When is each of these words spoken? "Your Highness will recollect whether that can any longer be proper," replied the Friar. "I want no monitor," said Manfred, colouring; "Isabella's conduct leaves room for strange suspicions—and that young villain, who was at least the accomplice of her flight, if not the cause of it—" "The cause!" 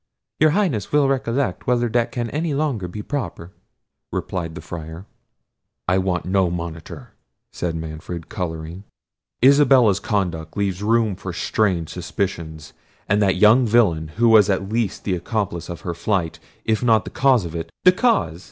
"Your 0.39 0.49
Highness 0.57 0.91
will 0.91 1.07
recollect 1.07 1.67
whether 1.67 1.87
that 1.89 2.11
can 2.11 2.31
any 2.31 2.55
longer 2.55 2.87
be 2.87 3.03
proper," 3.03 3.51
replied 4.11 4.55
the 4.55 4.61
Friar. 4.61 5.05
"I 5.87 5.99
want 5.99 6.25
no 6.25 6.49
monitor," 6.49 7.11
said 7.53 7.75
Manfred, 7.75 8.27
colouring; 8.27 8.83
"Isabella's 9.45 9.99
conduct 9.99 10.57
leaves 10.57 10.81
room 10.81 11.15
for 11.15 11.33
strange 11.33 11.89
suspicions—and 11.89 13.21
that 13.21 13.35
young 13.35 13.67
villain, 13.67 14.07
who 14.17 14.27
was 14.29 14.49
at 14.49 14.69
least 14.69 15.03
the 15.03 15.13
accomplice 15.13 15.69
of 15.69 15.81
her 15.81 15.93
flight, 15.93 16.39
if 16.65 16.81
not 16.81 17.05
the 17.05 17.11
cause 17.11 17.45
of 17.45 17.53
it—" 17.53 17.69
"The 17.83 17.91
cause!" 17.91 18.39